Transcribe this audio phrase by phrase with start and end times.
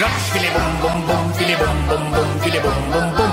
[0.00, 3.30] Ratsch, filibom, bom, bom, filibom, bom, bom, filibom, bom, bom.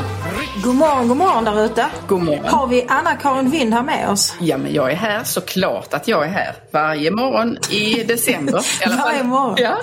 [0.64, 1.86] God morgon, god morgon där ute.
[2.08, 2.46] God morgon.
[2.46, 4.34] Har vi Anna-Karin Vind här med oss?
[4.40, 5.24] Ja, men jag är här.
[5.24, 6.56] Såklart att jag är här.
[6.72, 8.54] Varje morgon i december.
[8.82, 9.06] I alla fall.
[9.06, 9.56] Varje morgon.
[9.58, 9.82] Ja.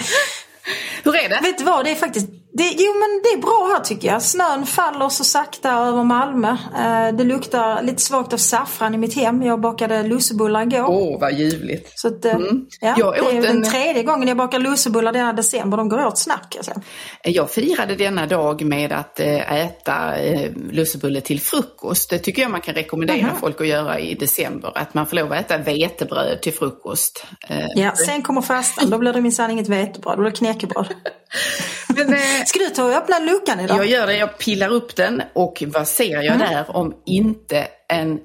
[1.03, 1.39] Hur är det?
[1.43, 4.23] Vet du vad, det är faktiskt det, jo men det är bra här tycker jag.
[4.23, 6.49] Snön faller så sakta över Malmö.
[6.79, 9.43] Eh, det luktar lite svagt av saffran i mitt hem.
[9.43, 10.87] Jag bakade lussebullar igår.
[10.91, 11.93] Åh, vad ljuvligt.
[11.95, 12.67] Så att, eh, Mm.
[12.81, 15.77] ja, Jag det är den en- tredje gången jag bakar lussebullar denna december.
[15.77, 16.83] De går åt snabbt kan
[17.25, 22.11] jag firade denna dag med att eh, äta eh, lussebulle till frukost.
[22.11, 23.37] Det tycker jag man kan rekommendera Mhm.
[23.41, 24.73] folk att göra i december.
[24.79, 27.27] Att man får lov att äta vetebröd till frukost.
[27.49, 28.91] Eh, Ja, sen kommer fastan.
[28.91, 30.17] Då blir det minsann inget vetebröd.
[30.17, 30.87] Då blir det knäckebröd.
[31.97, 33.79] men, eh, Ska du ta och öppna luckan idag?
[33.79, 38.21] Jag gör det, jag pillar upp den och vad ser jag där om inte en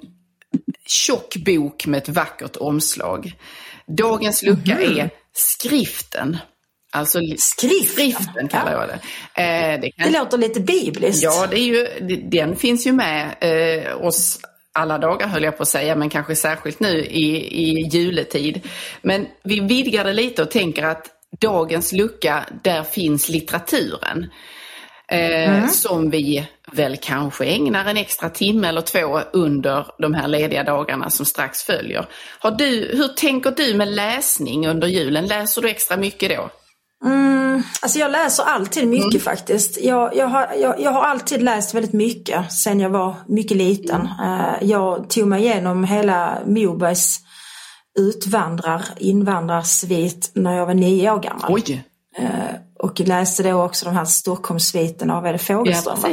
[0.88, 3.34] tjock bok med ett vackert omslag.
[3.98, 6.38] Dagens lucka är skriften.
[6.92, 7.88] Alltså Skriften?
[7.88, 9.42] skriften kallar jag det.
[9.42, 11.24] Eh, det kan, Det låter lite bibliskt.
[11.24, 11.88] ja, det är ju,
[12.30, 14.40] den finns ju med eh, oss
[14.78, 17.36] alla dagar höll jag på att säga, men kanske särskilt nu i,
[17.70, 18.68] i juletid.
[19.02, 21.08] Men vi vidgar det lite och tänker att
[21.42, 24.26] dagens lucka, där finns litteraturen.
[25.12, 30.64] Eh, Som vi väl kanske ägnar en extra timme eller två under de här lediga
[30.64, 32.06] dagarna som strax följer.
[32.40, 35.26] Har du, hur tänker du med läsning under julen?
[35.28, 36.50] Läser du extra mycket då?
[37.06, 39.20] Mm, alltså jag läser alltid mycket Mm.
[39.22, 39.82] faktiskt.
[39.82, 44.08] Jag, jag, har, jag, jag har alltid läst väldigt mycket sen jag var mycket liten.
[44.24, 44.56] Mm.
[44.62, 47.20] Jag tog mig igenom hela Mobergs
[47.98, 51.54] utvandrar, invandrarsvit när jag var nio år gammal.
[51.54, 51.84] Oj!
[52.80, 55.98] Och läste då också de här Stockholmssviten av Ede Fogelström.
[56.04, 56.10] Ja,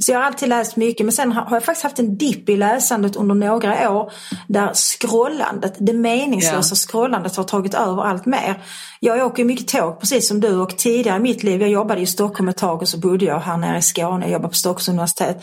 [0.00, 2.56] så jag har alltid läst mycket men sen har jag faktiskt haft en dipp i
[2.56, 4.12] läsandet under några år
[4.48, 6.76] där scrollandet, det meningslösa Ja.
[6.76, 8.62] scrollandet har tagit över allt mer.
[9.00, 12.06] Jag åker mycket tåg precis som du och tidigare i mitt liv, jag jobbade i
[12.06, 14.88] Stockholm ett tag och så bodde jag här nere i Skåne, jag jobbade på Stockholms
[14.88, 15.42] universitet.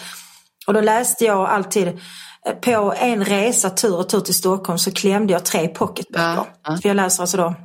[0.69, 4.91] Och då läste jag alltid eh, på en resa tur och tur till Stockholm så
[4.91, 6.23] klämde jag tre pocketböcker.
[6.23, 6.77] Ja, ja.
[6.81, 7.55] För jag läser alltså då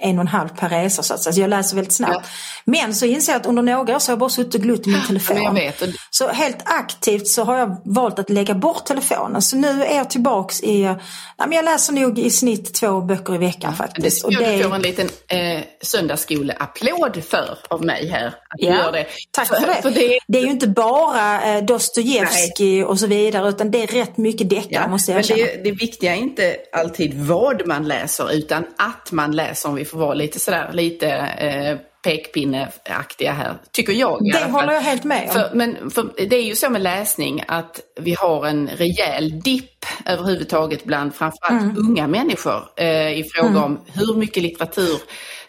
[0.00, 1.32] en och en halv per resa så att säga.
[1.34, 2.28] Så jag läser väldigt snabbt.
[2.64, 4.86] Men så inser jag att under några år så har jag bara suttit och glott
[4.86, 5.56] i min telefon.
[5.56, 5.72] jag.
[5.82, 9.42] Och- Så helt aktivt så har jag valt att lägga bort telefonen.
[9.42, 10.96] Så nu är jag tillbaks i, nej
[11.38, 14.18] men jag läser nog i snitt två böcker i veckan Det faktiskt.
[14.18, 18.26] ska du få en liten eh, söndagsskoleapplåd för av mig här.
[18.26, 19.06] Att du Ja, gör det.
[19.30, 19.82] Tack för, det.
[19.82, 23.86] För det det är ju inte bara eh, Dostojevskij och så vidare utan det är
[23.86, 25.62] rätt mycket deckare Ja, måste jag men erkänna.
[25.62, 29.83] det, det viktiga är inte alltid vad man läser utan att man läser om vi
[29.84, 31.08] får vara lite sådär lite
[31.38, 34.50] eh, pekpinneaktiga här, tycker jag Det fall.
[34.50, 35.34] håller jag helt med om.
[35.34, 39.73] För, men för, det är ju så med läsning att vi har en rejäl dipp
[40.06, 41.76] överhuvudtaget bland framförallt Mm.
[41.78, 44.98] unga människor eh, i fråga om hur mycket litteratur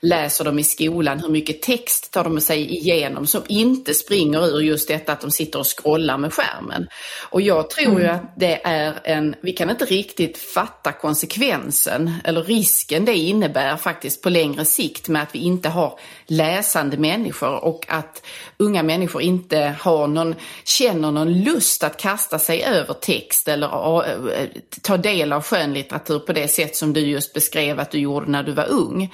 [0.01, 4.59] läser de i skolan, hur mycket text tar de sig igenom som inte springer ur
[4.61, 6.87] just detta att de sitter och scrollar med skärmen.
[7.29, 8.01] Och jag tror Mm.
[8.01, 13.77] ju att det är en, vi kan inte riktigt fatta konsekvensen eller risken det innebär
[13.77, 18.21] faktiskt på längre sikt med att vi inte har läsande människor och att
[18.57, 23.67] unga människor inte har någon, känner någon lust att kasta sig över text eller
[24.81, 28.43] ta del av skönlitteratur på det sätt som du just beskrev att du gjorde när
[28.43, 29.11] du var ung.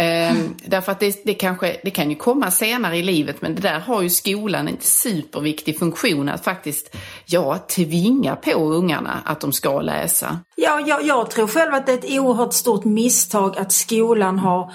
[0.00, 3.60] Ehm, därför att det, det, kanske, det kan ju komma senare i livet men det
[3.60, 9.52] där har ju skolan en superviktig funktion att faktiskt ja, tvinga på ungarna att de
[9.52, 10.38] ska läsa.
[10.56, 14.62] Ja, jag, jag tror själv att det är ett oerhört stort misstag att skolan har
[14.62, 14.68] eh,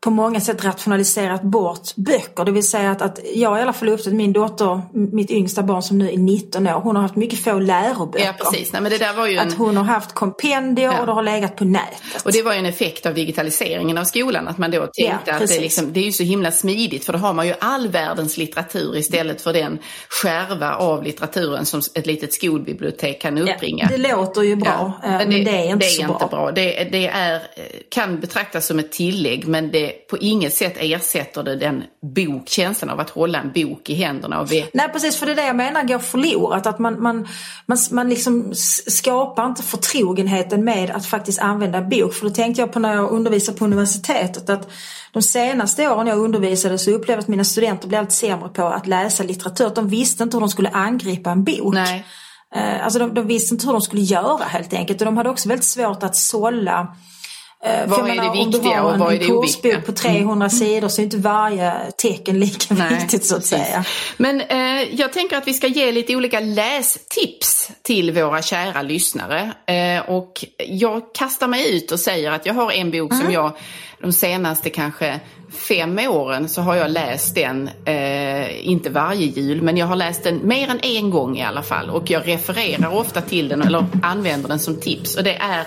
[0.00, 2.44] på många sätt rationaliserat bort böcker.
[2.44, 5.82] Det vill säga att, att jag i alla fall upptäckt min dotter, mitt yngsta barn
[5.82, 8.26] som nu är 19 år, hon har haft mycket få läroböcker.
[8.26, 9.48] Ja precis, Nej, men det där var ju en...
[9.48, 11.00] Att hon har haft kompendier Ja.
[11.00, 12.24] och det har legat på nätet.
[12.24, 15.34] Och det var ju en effekt av digitaliseringen av skolan, att man då tänkte Ja,
[15.34, 17.54] att det, är liksom, det är ju så himla smidigt för då har man ju
[17.60, 19.78] all världens litteratur istället för den
[20.08, 23.88] skärva av litteraturen som ett litet skolbibliotek kan uppbringa.
[23.90, 26.52] Ja, det låter ju bra, eh, men, det, är inte så bra.
[26.54, 27.42] Det, det är,
[27.88, 31.82] kan betraktas som ett tillägg men det på inget sätt ersätter det den
[32.14, 34.40] bok, känslan av att hålla en bok i händerna.
[34.40, 36.66] Och ve- Nej precis, för det är det jag menar går förlorat.
[36.66, 37.28] Att man, man,
[37.66, 38.52] man, man liksom
[38.86, 42.14] skapar inte förtrogenheten med att faktiskt använda bok.
[42.14, 44.70] För då tänkte jag på när jag undervisade på universitetet att
[45.12, 48.64] de senaste åren jag undervisade så upplevde jag att mina studenter blev allt sämre på
[48.64, 49.72] att läsa litteratur.
[49.74, 51.74] De visste inte hur de skulle angripa en bok.
[51.74, 52.04] Nej.
[52.56, 55.00] Eh, Alltså de, de visste inte hur de skulle göra helt enkelt.
[55.00, 56.96] Och de hade också väldigt svårt att sålla
[57.64, 59.38] Eh, Vad är det menar, om du viktiga har och vad är en det kursbok
[59.38, 59.80] oviktiga?
[59.80, 63.58] på 300 sidor så är inte varje tecken lika Nej, viktigt så att precis.
[63.66, 63.84] säga.
[64.16, 69.52] Men eh, jag tänker att vi ska ge lite olika lästips till våra kära lyssnare.
[69.66, 73.24] Eh, och jag kastar mig ut och säger att jag har en bok Mm.
[73.24, 73.52] som jag
[74.02, 75.20] de senaste kanske
[75.68, 80.24] fem åren så har jag läst den, eh, inte varje jul, men jag har läst
[80.24, 81.90] den mer än en gång i alla fall.
[81.90, 85.16] Och jag refererar ofta till den eller använder den som tips.
[85.16, 85.64] Och det är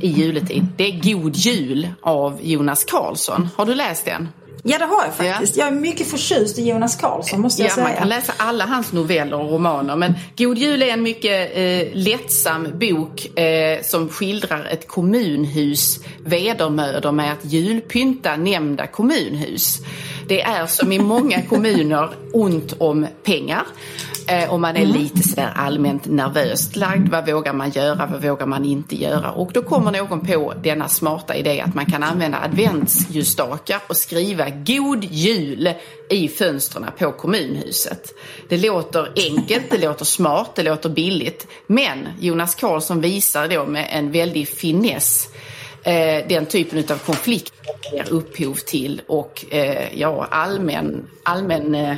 [0.00, 0.66] i juletid.
[0.76, 3.48] Det är God Jul av Jonas Karlsson.
[3.56, 4.28] Har du läst den?
[4.64, 5.56] Ja det har jag faktiskt.
[5.56, 7.86] Jag är mycket förtjust i Jonas Karlsson måste jag Ja, säga.
[7.88, 9.96] man kan läsa alla hans noveller och romaner.
[9.96, 17.12] Men God Jul är en mycket eh, lättsam bok eh, som skildrar ett kommunhus vedermödor
[17.12, 19.78] med att julpynta nämnda kommunhus.
[20.28, 23.62] Det är som i många kommuner ont om pengar.
[24.26, 27.08] Eh, och man är lite sådär allmänt nervöst lagd.
[27.08, 28.08] Vad vågar man göra?
[28.12, 29.30] Vad vågar man inte göra?
[29.30, 34.50] Och då kommer någon på denna smarta idé att man kan använda adventsljusstakar och skriva
[34.50, 35.70] God Jul
[36.10, 38.14] i fönstren på kommunhuset.
[38.48, 41.46] Det låter enkelt, det låter smart, det låter billigt.
[41.66, 45.28] Men Jonas Karlsson visar då med en väldig finess
[45.84, 47.52] eh, den typen av konflikter
[47.92, 51.96] ger upphov till och eh, ja, allmän, allmän eh,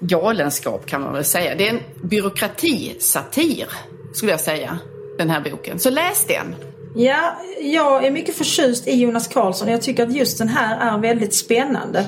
[0.00, 1.54] galenskap kan man väl säga.
[1.54, 3.66] Det är en byråkratisatir
[4.12, 4.78] skulle jag säga,
[5.18, 5.78] den här boken.
[5.78, 6.54] Så läs den!
[6.94, 9.68] Ja, jag är mycket förtjust i Jonas Karlsson.
[9.68, 12.06] Jag tycker att just den här är väldigt spännande.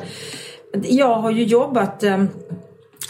[0.83, 2.25] Jag har ju jobbat eh,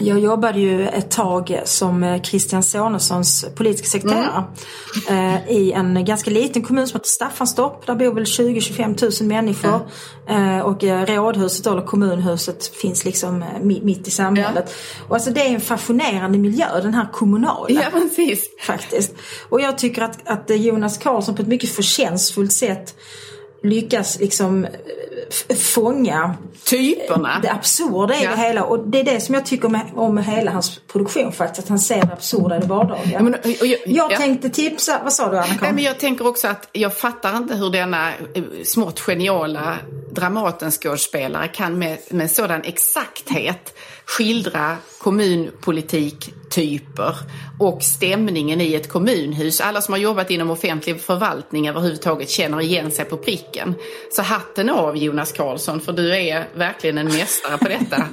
[0.03, 4.45] jag jobbade ju ett tag som eh, Christian Sonessons politiska sekreterare
[5.09, 7.87] eh, i en ganska liten kommun som heter Staffanstorp.
[7.87, 9.81] Där bor väl 20-25 000 människor.
[10.29, 14.75] Eh, och rådhuset, eller kommunhuset, finns liksom mi- mitt i samhället.
[15.09, 18.45] Och alltså det är en fascinerande miljö, den här kommunala Ja, precis.
[18.67, 19.15] faktiskt.
[19.49, 22.95] Och jag tycker att, att Jonas Karlsson på ett mycket förtjänstfullt sätt
[23.63, 27.39] lyckas liksom eh, fånga Typerna.
[27.43, 28.31] det absurda i Ja.
[28.31, 28.65] det hela.
[28.65, 31.65] Och det är det som jag tycker med, om hela hans produktion faktiskt.
[31.65, 33.19] Att han ser det absurda i det vardagliga.
[33.19, 34.17] Ja, men, och- och jag- jag ja.
[34.19, 35.47] tänkte tipsa, vad sa du Anna?
[35.61, 39.77] Nej, men jag tänker också att jag fattar inte hur denna eh, smått geniala
[40.13, 43.75] Dramatenskådespelare kan med, med sådan exakthet
[44.05, 44.77] skildra
[46.55, 47.17] kommunpolitiktyper
[47.59, 49.61] och stämningen i ett kommunhus.
[49.61, 53.75] Alla som har jobbat inom offentlig förvaltning överhuvudtaget känner igen sig på pricken.
[54.13, 58.03] Så hatten av Jonas Karlsson, för du är verkligen en mästare på detta.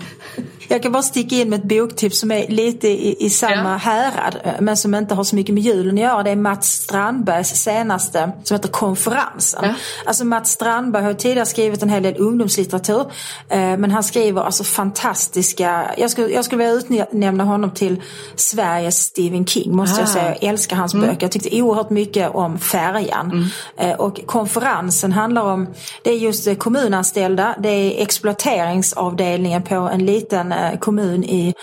[0.71, 3.77] Jag kan bara sticka in med ett boktips som är lite i, i samma Ja.
[3.77, 6.23] härad eh, men som inte har så mycket med julen att göra.
[6.23, 9.59] Det är Mats Strandbergs senaste som heter Konferensen.
[9.63, 9.73] Ja.
[10.05, 13.01] Alltså Mats Strandberg har tidigare skrivit en hel del ungdomslitteratur
[13.49, 18.01] eh, men han skriver alltså fantastiska, jag skulle, jag skulle vilja utnämna honom till
[18.35, 20.13] Sveriges Stephen King måste jag Ah.
[20.13, 20.25] säga.
[20.41, 21.07] Jag älskar hans Mm.
[21.07, 21.21] böcker.
[21.21, 23.49] Jag tyckte oerhört mycket om Färjan.
[23.77, 25.67] Eh, och konferensen handlar om,
[26.03, 31.53] det är just eh, kommunanställda, det är exploateringsavdelningen på en liten eh, kommun i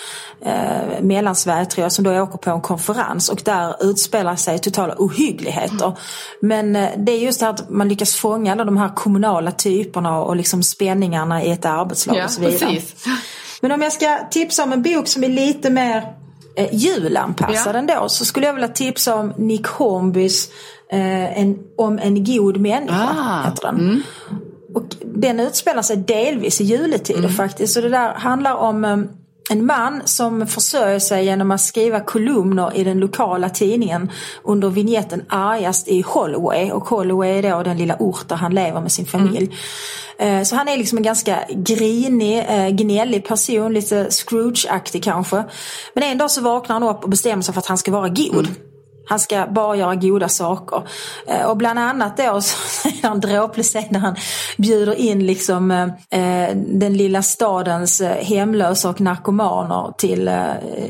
[0.45, 4.95] eh, Mellansverige tror jag som då åker på en konferens och där utspelar sig totala
[4.99, 5.93] ohyggligheter.
[6.41, 9.51] Men eh, det är just det här att man lyckas fånga alla de här kommunala
[9.53, 12.59] typerna och liksom spänningarna i ett arbetslag Ja, och så vidare.
[12.59, 13.05] precis.
[13.61, 16.03] Men om jag ska tipsa om en bok som är lite mer
[16.57, 17.79] eh, julanpassad Ja.
[17.79, 20.49] ändå så skulle jag vilja tipsa om Nick Hornbys
[20.93, 23.09] eh, en, Om en god människa.
[23.19, 24.03] Ah, Heter den.
[24.75, 27.77] Och den utspelar sig delvis i juletider faktiskt.
[27.77, 28.97] Och det där handlar om eh,
[29.51, 34.11] en man som försörjer sig genom att skriva kolumner i den lokala tidningen
[34.45, 36.71] under vignetten Argast i Holloway.
[36.71, 39.57] Och Holloway är då den lilla ort där han lever med sin familj.
[40.19, 45.45] Eh, Så han är liksom en ganska grinig, eh, gnällig person, lite Scrooge-aktig kanske.
[45.95, 48.09] Men en dag så vaknar han upp och bestämmer sig för att han ska vara
[48.09, 48.49] god.
[49.09, 50.83] Han ska bara göra goda saker.
[51.27, 54.17] Eh, Och bland annat då så är han dråplig sen när han
[54.57, 55.83] bjuder in liksom eh,
[56.21, 60.37] eh, den lilla stadens hemlösa och narkomaner till eh,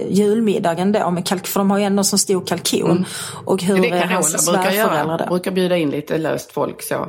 [0.09, 3.05] julmiddagen då med kalk, för de har ju ändå så stor kalkon.
[3.45, 5.17] Och hur Carola hans brukar svärföräldrar göra.
[5.17, 5.27] då.
[5.27, 7.09] Brukar bjuda in lite löst folk så.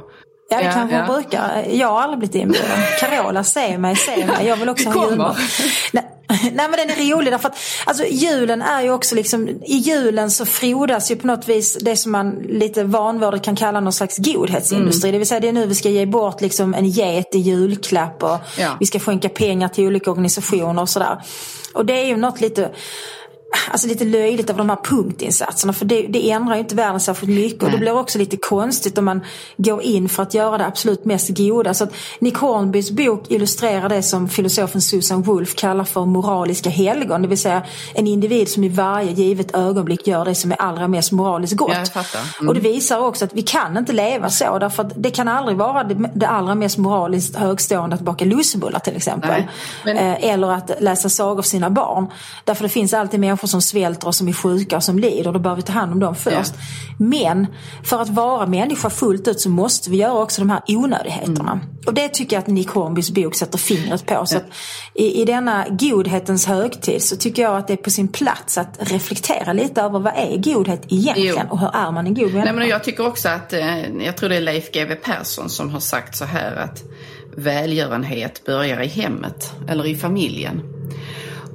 [0.50, 1.06] Ja det Ja, kanske ja.
[1.06, 1.66] brukar.
[1.72, 2.70] Jag har aldrig blivit inbjuden.
[3.00, 4.48] Carola, se mig, se mig.
[4.48, 5.38] Jag vill också ha julmat.
[5.94, 9.78] Nej, nej men den är rolig därför att alltså, julen är ju också liksom, i
[9.78, 13.94] julen så frodas ju på något vis det som man lite vanvördigt kan kalla någon
[13.94, 15.12] slags godhetsindustri.
[15.12, 18.24] Det vill säga det är nu vi ska ge bort liksom en get i julklapp
[18.24, 18.78] och Ja.
[18.80, 21.22] vi ska skänka pengar till olika organisationer och sådär.
[21.74, 22.70] Och det är ju något lite
[23.72, 27.32] alltså lite löjligt av de här punktinsatserna för det, det ändrar ju inte världen särskilt
[27.32, 29.22] mycket och det blir också lite konstigt om man
[29.58, 31.74] går in för att göra det absolut mest goda.
[31.74, 37.22] Så att Nick Hornbys bok illustrerar det som filosofen Susan Wolf kallar för moraliska helgon,
[37.22, 37.62] det vill säga
[37.94, 41.70] en individ som i varje givet ögonblick gör det som är allra mest moraliskt gott.
[42.40, 42.48] Mm.
[42.50, 45.58] Och det visar också att vi kan inte leva så därför att det kan aldrig
[45.58, 49.30] vara det, det allra mest moraliskt högstående att baka lussebullar till exempel.
[49.86, 52.08] Men- Eh, eller att läsa sagor för sina barn.
[52.44, 55.34] Därför det finns alltid människor som svälter och som är sjuka och som lider och
[55.34, 56.54] då behöver vi ta hand om dem först.
[56.98, 57.48] Men
[57.84, 61.52] för att vara människa fullt ut så måste vi göra också de här onödigheterna.
[61.52, 61.66] Mm.
[61.86, 64.26] Och det tycker jag att Nick Hornbys bok sätter fingret på.
[64.26, 64.46] Så att
[64.94, 68.92] i, I denna godhetens högtid så tycker jag att det är på sin plats att
[68.92, 71.52] reflektera lite över vad är godhet egentligen Jo.
[71.52, 72.46] och hur är man en god människa?
[72.46, 75.70] Nej, men jag tycker också att, eh, jag tror det är Leif GW Persson som
[75.70, 76.84] har sagt så här att
[77.36, 80.77] välgörenhet börjar i hemmet eller i familjen.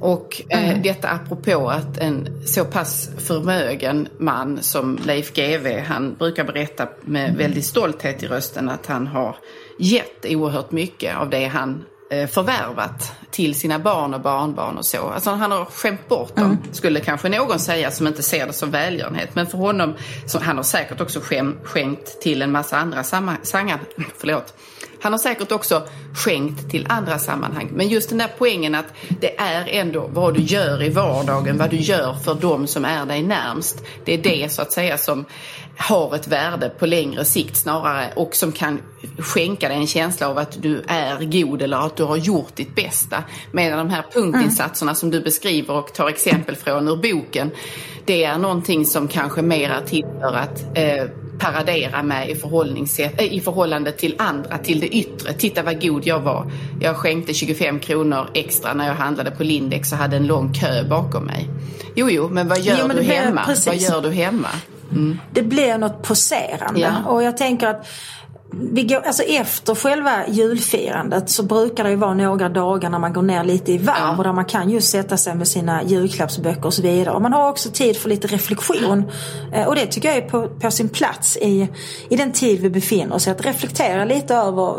[0.03, 6.43] Och eh, detta apropå att en så pass förmögen man som Leif GW, han brukar
[6.43, 9.35] berätta med väldigt stolthet i rösten att han har
[9.79, 15.09] gett oerhört mycket av det han eh, förvärvat till sina barn och barnbarn och så.
[15.09, 18.71] Alltså han har skämt bort dem, skulle kanske någon säga som inte ser det som
[18.71, 19.35] välgörenhet.
[19.35, 19.93] Men för honom,
[20.25, 23.79] så, han har säkert också skäm, skänkt till en massa andra sammanhang.
[24.17, 24.53] Förlåt.
[25.03, 25.83] Han har säkert också
[26.13, 27.69] skänkt till andra sammanhang.
[27.73, 31.69] Men just den där poängen att det är ändå vad du gör i vardagen, vad
[31.69, 33.83] du gör för dem som är dig närmst.
[34.05, 35.25] Det är det så att säga som
[35.77, 38.81] har ett värde på längre sikt snarare och som kan
[39.17, 42.75] skänka dig en känsla av att du är god eller att du har gjort ditt
[42.75, 43.23] bästa.
[43.51, 47.51] Medan de här punktinsatserna som du beskriver och tar exempel från ur boken,
[48.05, 53.21] det är någonting som kanske mer är till för att eh, paradera med i, förhållningssätt,
[53.21, 55.33] eh, i förhållande till andra, till det yttre.
[55.33, 56.51] Titta vad god jag var.
[56.81, 60.83] Jag skänkte 25 kronor extra när jag handlade på Lindex och hade en lång kö
[60.83, 61.49] bakom mig.
[61.95, 63.41] Jo, jo, men vad gör Jo, men du hemma?
[63.45, 63.67] precis.
[63.67, 64.49] Vad gör du hemma?
[65.31, 66.79] det blir något poserande.
[66.79, 67.03] Ja.
[67.07, 67.87] Och jag tänker att
[68.71, 73.13] vi går, alltså efter själva julfirandet så brukar det ju vara några dagar när man
[73.13, 74.17] går ner lite i varv Ja.
[74.17, 77.15] och där man kan just sätta sig med sina julklappsböcker och så vidare.
[77.15, 79.03] Och man har också tid för lite reflektion.
[79.53, 81.69] Eh, Och det tycker jag är på, på sin plats i,
[82.09, 83.29] i den tid vi befinner oss i.
[83.29, 84.75] Att reflektera lite över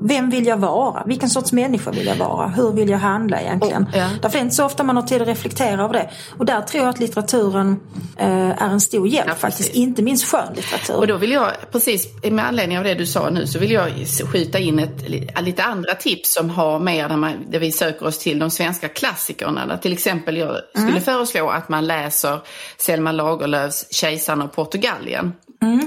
[0.00, 1.02] vem vill jag vara?
[1.06, 2.48] Vilken sorts människa vill jag vara?
[2.48, 3.82] Hur vill jag handla egentligen?
[3.82, 4.08] Och- ja.
[4.22, 6.10] Därför är det inte så ofta man har tid att reflektera över det.
[6.38, 7.80] Och där tror jag att litteraturen
[8.16, 9.74] eh, är en stor hjälp Ja, faktiskt.
[9.74, 10.96] Inte minst skönlitteratur.
[10.96, 13.90] Och då vill jag, precis med anledning av det du sa nu, så vill jag
[14.32, 15.08] skjuta in ett,
[15.42, 18.88] lite andra tips som har mer när, man, där vi söker oss till de svenska
[18.88, 19.66] klassikerna.
[19.66, 22.38] Där till exempel jag skulle föreslå att man läser
[22.78, 25.32] Selma Lagerlöfs Kejsaren av Portugalien.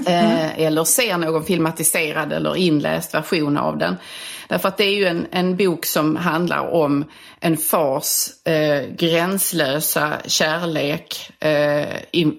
[0.06, 3.96] Eh, eller ser någon filmatiserad eller inläst version av den.
[4.48, 7.04] Därför att det är ju en, en bok som handlar om
[7.40, 12.32] en fars eh, gränslösa kärlek eh, i,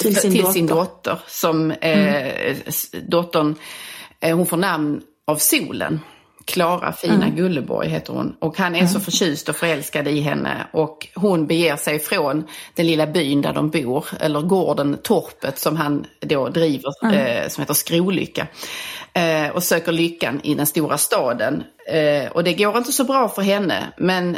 [0.00, 0.80] Till sin till sin dotter.
[0.84, 1.18] dotter.
[1.26, 3.54] Som eh, s- dottern,
[4.20, 6.00] eh, hon får namn av solen.
[6.50, 8.36] Klara fina Gulleborg heter hon.
[8.38, 10.66] Och han är så förtjust och förälskad i henne.
[10.72, 14.06] Och hon beger sig från den lilla byn där de bor.
[14.20, 17.14] Eller gården, torpet som han då driver.
[17.14, 18.46] Eh, som heter Skrolycka.
[19.12, 21.62] Eh, och söker lyckan i den stora staden.
[21.86, 23.92] Eh, och det går inte så bra för henne.
[23.98, 24.36] Men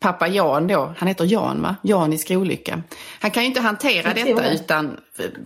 [0.00, 1.76] pappa Jan då, han heter Jan va?
[1.82, 2.82] Jan i Skrolycka.
[3.20, 4.54] Han kan ju inte hantera detta det.
[4.54, 4.96] utan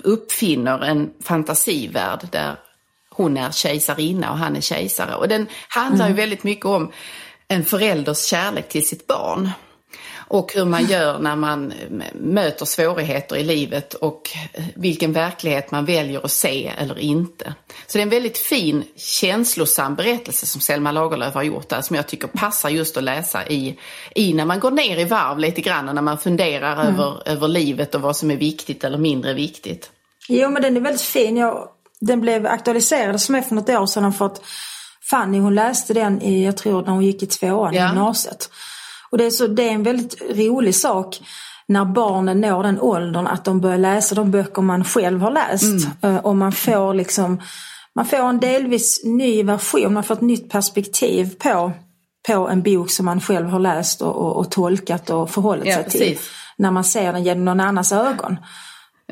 [0.05, 2.57] uppfinner en fantasivärld där
[3.23, 5.15] hon är kejsarinna och han är kejsare.
[5.15, 6.93] Och den handlar ju väldigt mycket om
[7.49, 9.51] en förälders kärlek till sitt barn.
[10.33, 14.31] Och hur man gör när man m- möter svårigheter i livet och
[14.75, 17.55] vilken verklighet man väljer att se eller inte.
[17.87, 21.97] Så det är en väldigt fin känslosam berättelse som Selma Lagerlöf har gjort där som
[21.97, 23.79] jag tycker passar just att läsa i,
[24.15, 27.49] i när man går ner i varv lite grann och när man funderar över, över
[27.49, 29.91] livet och vad som är viktigt eller mindre viktigt.
[30.29, 31.37] Jo men den är väldigt fin.
[31.37, 31.69] Jag,
[32.01, 34.41] den blev aktualiserad som är för något år sedan för att
[35.11, 37.87] Fanny hon läste den i, jag tror när hon gick i tvåan i Ja.
[37.89, 38.51] gymnasiet.
[39.11, 41.21] Och det är, så, det är en väldigt rolig sak
[41.69, 45.87] när barnen når den åldern att de börjar läsa de böcker man själv har läst.
[46.03, 47.41] Eh, Och man får liksom
[47.95, 51.73] man får en delvis ny version, man får ett nytt perspektiv på,
[52.29, 55.75] på en bok som man själv har läst och, och, och tolkat och förhållit Ja,
[55.75, 56.01] sig till.
[56.01, 56.31] precis.
[56.59, 58.37] När man ser den genom någon annans ögon.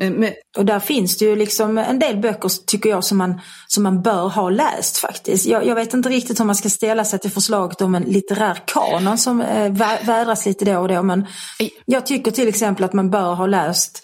[0.01, 3.41] Eh, Men, Och där finns det ju liksom en del böcker tycker jag som man,
[3.67, 5.45] som man bör ha läst faktiskt.
[5.45, 8.57] Jag, jag vet inte riktigt hur man ska ställa sig till förslaget om en litterär
[8.65, 11.03] kanon som eh, vä- vädras lite då och då.
[11.03, 11.25] Men
[11.85, 14.03] jag tycker till exempel att man bör ha läst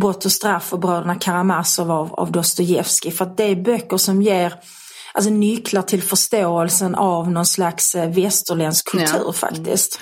[0.00, 3.10] Brott och straff och Bröderna Karamazov av, av Dostojevskij.
[3.12, 4.54] För att det är böcker som ger
[5.14, 9.32] alltså, nycklar till förståelsen av någon slags eh, västerländsk kultur Ja.
[9.32, 9.94] faktiskt.
[9.96, 10.00] Eh,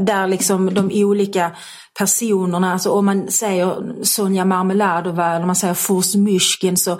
[0.00, 1.50] där liksom de olika
[1.98, 6.98] personerna, alltså om man säger Sonja Marmeladova eller man säger Furs Myshkin så,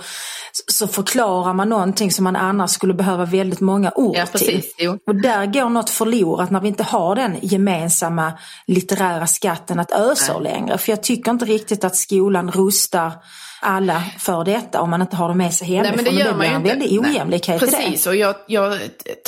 [0.73, 4.49] så förklarar man någonting som man annars skulle behöva väldigt många ord Ja, precis.
[4.49, 4.85] till.
[4.87, 4.99] Jo.
[5.07, 8.33] Och där går något förlorat när vi inte har den gemensamma
[8.67, 10.79] litterära skatten att ösa längre.
[10.79, 13.13] För jag tycker inte riktigt att skolan rustar
[13.63, 15.97] alla för detta om man inte har det med sig hemifrån.
[15.97, 16.69] Nej, men det gör och det man ju inte.
[16.69, 17.73] väldig ojämlikhet i det.
[17.73, 18.79] Precis, och jag, jag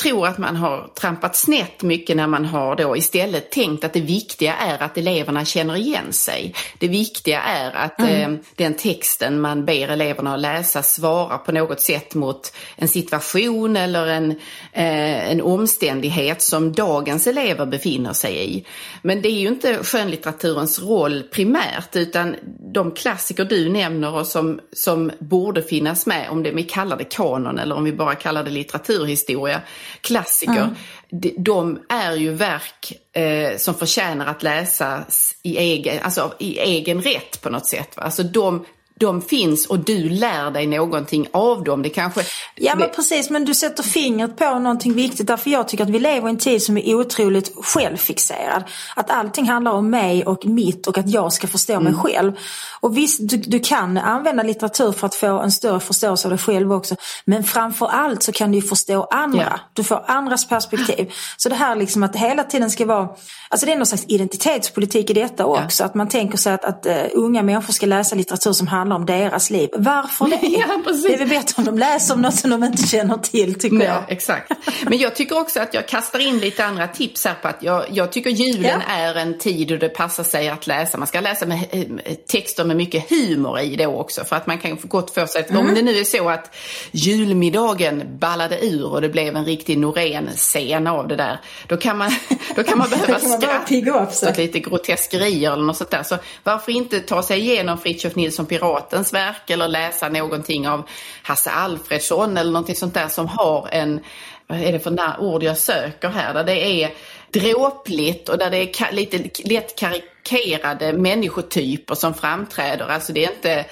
[0.02, 4.00] tror att man har trampat snett mycket när man har då istället tänkt att det
[4.00, 6.54] viktiga är att eleverna känner igen sig.
[6.78, 8.34] Det viktiga är att Mm.
[8.34, 13.76] eh, den texten man ber eleverna att läsa svarar på något sätt mot en situation
[13.76, 14.30] eller en,
[14.72, 18.64] eh, en omständighet som dagens elever befinner sig i.
[19.02, 22.36] Men det är ju inte skönlitteraturens roll primärt utan
[22.74, 27.58] de klassiker du nämner som, som borde finnas med, om det, vi kallar det kanon
[27.58, 29.60] eller om vi bara kallar det litteraturhistoria,
[30.00, 30.68] klassiker,
[31.10, 37.02] de, de är ju verk eh, som förtjänar att läsas i egen, alltså, i egen
[37.02, 37.96] rätt på något sätt.
[37.96, 38.02] Va?
[38.02, 38.64] Alltså de,
[39.00, 41.82] de finns och du lär dig någonting av dem.
[41.82, 42.24] Det kanske...
[42.54, 45.98] Ja men precis, men du sätter fingret på någonting viktigt därför jag tycker att vi
[45.98, 48.64] lever i en tid som är otroligt självfixerad.
[48.96, 52.32] Att allting handlar om mig och mitt och att jag ska förstå mig själv.
[52.80, 56.38] Och visst, du, du kan använda litteratur för att få en större förståelse av dig
[56.38, 56.96] själv också.
[57.24, 59.42] Men framför allt så kan du ju förstå andra.
[59.42, 59.60] Ja.
[59.72, 61.12] Du får andras perspektiv.
[61.36, 63.08] Så det här liksom att hela tiden ska vara,
[63.48, 65.84] alltså det är någon slags identitetspolitik i detta också.
[65.84, 69.06] Att man tänker sig att, att uh, unga människor ska läsa litteratur som handlar om
[69.06, 69.68] deras liv.
[69.72, 70.38] Varför det?
[70.42, 73.54] Ja, det är väl bättre om de läser om något som de inte känner till
[73.54, 74.02] tycker Nej, jag.
[74.08, 74.52] exakt.
[74.84, 77.84] Men jag tycker också att jag kastar in lite andra tips här på att jag,
[77.90, 78.94] jag tycker julen Ja.
[78.94, 80.98] är en tid då det passar sig att läsa.
[80.98, 84.24] Man ska läsa med eh, texter med mycket humor i det också.
[84.24, 85.66] För att man kan få gott för sig att Mm.
[85.66, 86.54] om det nu är så att
[86.90, 91.40] julmiddagen ballade ur och det blev en riktig Norén-scen av det där.
[91.68, 92.10] Då kan man,
[92.56, 95.76] då kan man behöva Då kan man bara skratta upp åt lite groteskerier eller något
[95.76, 96.02] sånt där.
[96.02, 100.88] Så varför inte ta sig igenom Fritiof Nilsson Statens verk eller läsa någonting av
[101.22, 104.00] Hasse Alfredsson eller någonting sånt där som har en,
[104.46, 106.90] vad är det för ord jag söker här, där det är
[107.30, 112.86] dråpligt och där det är lite lätt karikerade människotyper som framträder.
[112.86, 113.64] Alltså det är inte,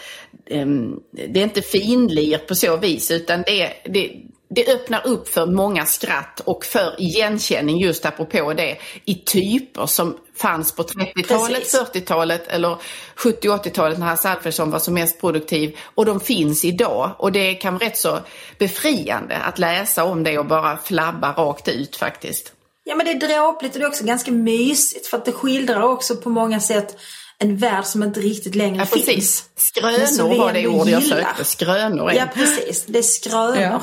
[0.47, 4.11] ehm, det är inte finlir på så vis utan det, det,
[4.55, 10.17] det öppnar upp för många skratt och för igenkänning just apropå det i typer som
[10.37, 11.81] fanns på 30-talet, Precis.
[11.81, 12.77] 40-talet eller
[13.17, 17.55] 70 80-talet när Hasse Alfredson var som mest produktiv och de finns idag och det
[17.55, 18.19] kan vara rätt så
[18.59, 22.53] befriande att läsa om det och bara flabba rakt ut faktiskt.
[22.85, 25.83] Ja men det är dråpligt och det är också ganska mysigt för att det skildrar
[25.83, 26.97] också på många sätt
[27.39, 29.07] en värld som inte riktigt längre Ja, finns.
[29.07, 29.45] precis.
[29.57, 31.45] Vi Skrönor var det ord jag sökte.
[31.45, 32.13] Skrönor.
[32.13, 33.57] Ja precis, det är skrönor.
[33.57, 33.83] Ja.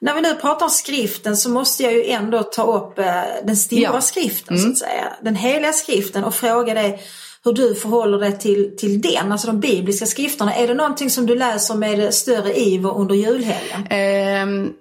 [0.00, 3.56] När vi nu pratar om skriften så måste jag ju ändå ta upp eh, den
[3.56, 3.88] stora Ja.
[3.88, 4.02] Mm.
[4.02, 5.12] skriften så att säga.
[5.22, 7.00] Den heliga skriften och fråga dig
[7.44, 10.54] hur du förhåller dig till, till den, alltså de bibliska skrifterna.
[10.54, 13.86] Är det någonting som du läser med större iver under julhelgen?
[13.90, 14.72] Ehm,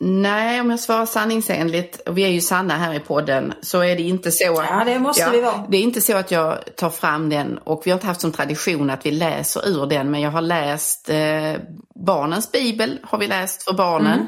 [0.00, 3.96] nej, om jag svarar sanningsenligt, och vi är ju sanna här i podden, så är
[3.96, 4.66] det inte så att...
[4.70, 5.66] Ja, det måste vi vara.
[5.68, 8.32] Det är inte så att jag tar fram den, och vi har inte haft som
[8.32, 11.52] tradition att vi läser ur den, men jag har läst eh,
[12.06, 14.12] barnens bibel, har vi läst för barnen.
[14.12, 14.26] Mm.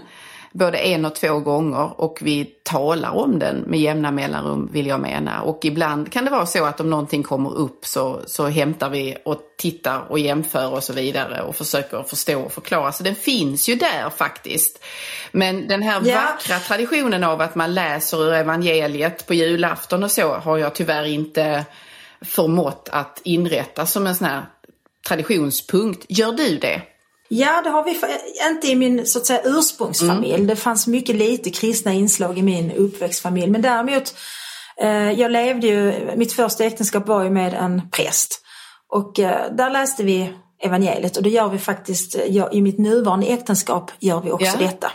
[0.58, 5.00] Både en och två gånger och vi talar om den med jämna mellanrum vill jag
[5.00, 5.42] mena.
[5.42, 9.16] Och ibland kan det vara så att om någonting kommer upp så, så hämtar vi
[9.24, 12.92] och tittar och jämför och så vidare och försöker förstå och förklara.
[12.92, 14.84] Så den finns ju där faktiskt.
[15.32, 16.14] Men den här Ja.
[16.14, 21.04] vackra traditionen av att man läser ur evangeliet på julafton och så har jag tyvärr
[21.04, 21.64] inte
[22.20, 24.42] förmått att inrätta som en sån här
[25.08, 26.06] traditionspunkt.
[26.08, 26.82] Gör du det?
[27.28, 28.00] Ja, det har vi
[28.50, 30.34] inte i min så att säga ursprungsfamilj.
[30.34, 30.46] Mm.
[30.46, 33.50] Det fanns mycket lite kristna inslag i min uppväxtfamilj.
[33.50, 34.14] Men däremot,
[34.80, 38.40] eh, jag levde ju, mitt första äktenskap var ju med en präst.
[38.92, 42.78] Och eh, där läste vi evangeliet och det gör vi faktiskt, eh, jag, i mitt
[42.78, 44.56] nuvarande äktenskap gör vi också.
[44.56, 44.66] Mm.
[44.66, 44.90] detta.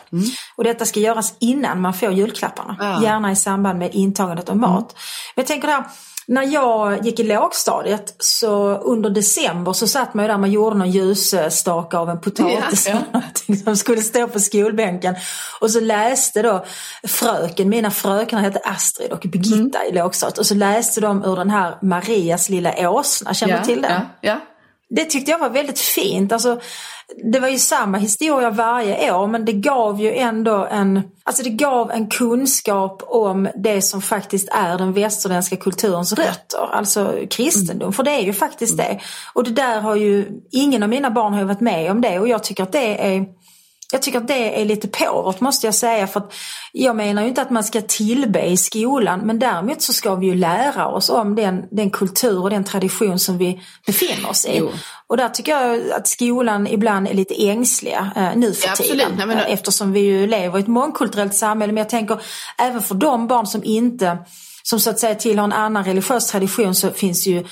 [0.55, 2.77] Och detta ska göras innan man får julklapparna.
[2.79, 3.03] Ja.
[3.03, 4.95] Gärna i samband med intagandet av mat.
[5.35, 5.83] Men jag tänker där,
[6.31, 10.75] när jag gick i lågstadiet så under december så satt man ju där, man gjorde
[10.77, 12.97] någon ljusstake av en potatis Ja,
[13.47, 13.55] ja.
[13.63, 15.15] som skulle stå på skolbänken.
[15.59, 16.65] Och så läste då
[17.07, 19.93] fröken, mina fröknar hette Astrid och Birgitta Mm.
[19.93, 20.37] i lågstadiet.
[20.37, 23.91] Och så läste de ur den här Marias lilla åsna, känner du till den?
[23.91, 24.39] Ja, ja.
[24.95, 26.31] Det tyckte jag var väldigt fint.
[26.31, 26.59] Alltså,
[27.31, 31.49] det var ju samma historia varje år men det gav ju ändå en, alltså det
[31.49, 37.93] gav en kunskap om det som faktiskt är den västerländska kulturens rötter, alltså kristendom.
[37.93, 38.99] För det är ju faktiskt det.
[39.33, 42.27] Och det där har ju, ingen av mina barn har varit med om det och
[42.27, 43.25] jag tycker att det är
[43.91, 46.07] Jag tycker att det är lite påvert måste jag säga.
[46.07, 46.33] För att
[46.71, 50.25] jag menar ju inte att man ska tillbe i skolan men däremot så ska vi
[50.25, 54.57] ju lära oss om den, den kultur och den tradition som vi befinner oss i.
[54.57, 54.71] Jo.
[55.07, 59.11] Och där tycker jag att skolan ibland är lite ängsliga eh, nu för ja, tiden.
[59.17, 59.37] Nej, men...
[59.37, 61.73] Eftersom vi ju lever i ett mångkulturellt samhälle.
[61.73, 62.21] Men jag tänker
[62.57, 64.17] även för de barn som inte,
[64.63, 67.45] som så att säga tillhör en annan religiös tradition så finns ju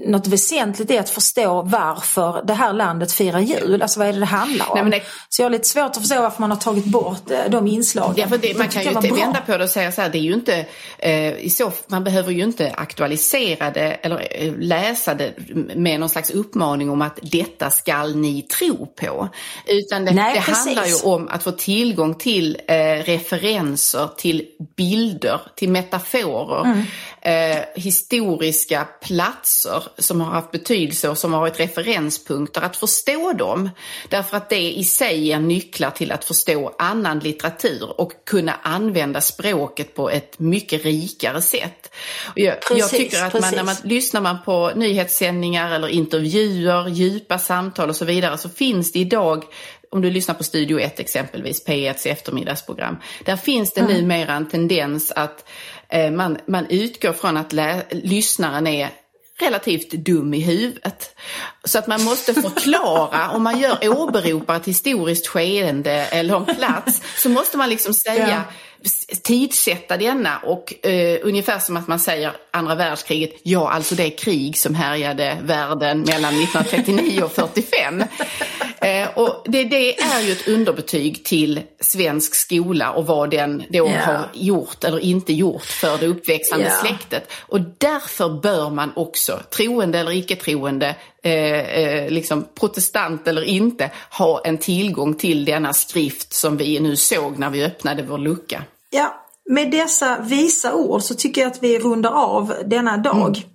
[0.00, 3.82] något väsentligt är att förstå varför det här landet firar jul.
[3.82, 4.88] Alltså vad är det det handlar om?
[4.88, 5.06] Nej, det...
[5.28, 8.14] Så jag har lite svårt att förstå varför man har tagit bort eh, de inslagen.
[8.16, 10.18] Ja, för det, man kan ju inte vända på det och säga så här, det
[10.18, 10.66] är ju inte,
[10.98, 15.34] eh, i så, man behöver ju inte aktualisera det eller eh, läsa det
[15.74, 19.28] med någon slags uppmaning om att detta skall ni tro på.
[19.66, 22.74] Utan det, Nej, det handlar ju om att få tillgång till eh,
[23.04, 26.64] referenser, till bilder, till metaforer.
[26.64, 26.82] Mm
[27.22, 33.70] eh, historiska platser som har haft betydelse och som har varit referenspunkter, att förstå dem.
[34.08, 39.20] Därför att det i sig är nycklar till att förstå annan litteratur och kunna använda
[39.20, 41.94] språket på ett mycket rikare sätt.
[42.34, 47.38] Jag, precis, jag, tycker att man, när man lyssnar man på nyhetssändningar eller intervjuer, djupa
[47.38, 49.44] samtal och så vidare så finns det idag
[49.92, 53.92] om du lyssnar på Studio 1 exempelvis, P1s eftermiddagsprogram, där finns det mm.
[53.92, 55.44] numera en tendens att
[56.12, 58.90] man, man utgår från att lä- lyssnaren är
[59.40, 61.16] relativt dum i huvudet.
[61.64, 67.02] Så att man måste förklara, om man gör åberopar ett historiskt skeende eller en plats,
[67.16, 68.42] så måste man liksom säga ja
[69.22, 74.58] tidsätta denna och eh, ungefär som att man säger andra världskriget, ja alltså det krig
[74.58, 78.04] som härjade världen mellan 1939 och 45.
[78.82, 83.88] Eh, och det, det, är ju ett underbetyg till svensk skola och vad den då
[83.88, 84.06] yeah.
[84.06, 86.80] har gjort eller inte gjort för det uppväxande yeah.
[86.80, 87.32] släktet.
[87.40, 94.40] Och därför bör man också, troende eller icke-troende, eh, eh, liksom protestant eller inte, ha
[94.44, 98.64] en tillgång till denna skrift som vi nu såg när vi öppnade vår lucka.
[98.90, 103.36] Ja, med dessa visa ord så tycker jag att vi rundar av denna dag.
[103.36, 103.51] Mm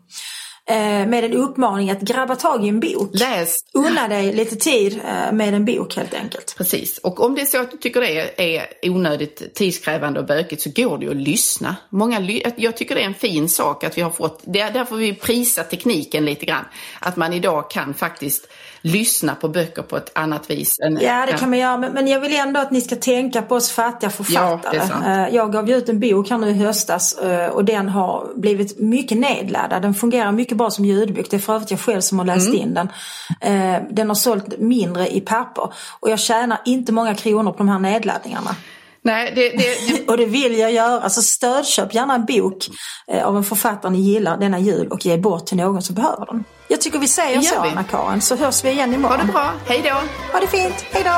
[0.75, 3.09] med en uppmaning att grabba tag i en bok.
[3.13, 3.55] Läs!
[3.73, 6.55] Unna dig lite tid eh, med en bok helt enkelt.
[6.57, 10.61] Precis, och om det är så att du tycker det är onödigt tidskrävande och bökigt
[10.61, 11.75] så går det ju att lyssna.
[11.89, 12.21] Många,
[12.57, 16.25] jag tycker det är en fin sak att vi har fått, därför vi prisar tekniken
[16.25, 16.65] lite grann.
[16.99, 18.47] Att man idag kan faktiskt
[18.81, 20.79] lyssna på böcker på ett annat vis.
[20.79, 21.77] Än, ja, det kan man göra.
[21.77, 24.81] Men, jag vill ändå att ni ska tänka på oss fattiga författare.
[25.05, 28.79] Ja, jag gav ut en bok här nu i höstas eh, och den har blivit
[28.79, 29.81] mycket nedladdad.
[29.81, 31.29] Den fungerar mycket bra som ljudbok.
[31.29, 32.61] Det är för övrigt jag själv som har läst mm.
[32.61, 32.89] in den.
[33.41, 37.69] Eh, den har sålt mindre i papper och jag tjänar inte många kronor på de
[37.69, 38.55] här nedladdningarna.
[39.01, 40.07] Nej, det, det, det...
[40.11, 41.01] och det vill jag göra.
[41.01, 42.67] Alltså stödköp gärna en bok
[43.07, 46.25] eh, av en författare ni gillar denna jul och ge bort till någon som behöver
[46.25, 46.43] den.
[46.69, 49.19] Jag tycker vi säger så Anna-Karin, så hörs vi igen imorgon.
[49.19, 49.95] Ha det bra, hej då!
[50.33, 51.15] Ha det fint, hej då!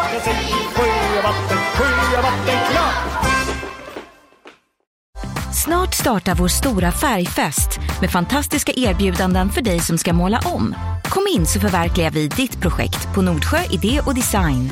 [5.53, 10.75] Snart startar vår stora färgfest med fantastiska erbjudanden för dig som ska måla om.
[11.03, 14.69] Kom in så förverkligar vi ditt projekt på Nordsjö Idé och Design.